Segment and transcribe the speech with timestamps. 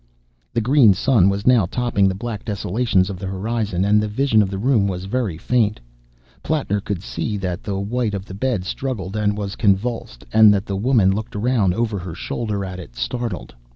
[0.55, 4.41] The green sun was now topping the black desolations of the horizon, and the vision
[4.41, 5.79] of the room was very faint.
[6.41, 10.65] Plattner could see that the white of the bed struggled, and was convulsed; and that
[10.65, 13.53] the woman looked round over her shoulder at it, startled.